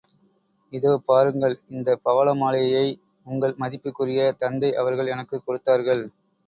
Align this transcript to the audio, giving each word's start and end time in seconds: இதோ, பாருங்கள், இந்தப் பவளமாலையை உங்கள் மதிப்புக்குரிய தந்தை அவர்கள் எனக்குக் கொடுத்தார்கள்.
இதோ, 0.73 1.01
பாருங்கள், 1.05 1.55
இந்தப் 1.69 2.01
பவளமாலையை 2.05 2.85
உங்கள் 3.25 3.55
மதிப்புக்குரிய 3.59 4.31
தந்தை 4.35 4.75
அவர்கள் 4.75 5.07
எனக்குக் 5.07 5.45
கொடுத்தார்கள். 5.45 6.03